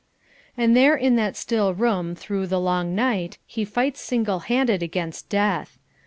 And 0.57 0.75
there 0.75 0.95
in 0.95 1.15
that 1.17 1.35
still 1.35 1.75
room 1.75 2.15
through 2.15 2.47
the 2.47 2.59
long 2.59 2.95
night, 2.95 3.37
he 3.45 3.63
fights 3.63 4.01
single 4.01 4.39
handed 4.39 4.81
against 4.81 5.29
Death. 5.29 5.77